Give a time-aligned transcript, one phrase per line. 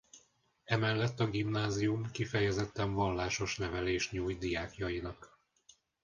[0.63, 5.39] Emellett a gimnázium kifejezetten vallásos nevelést nyújt diákjainak.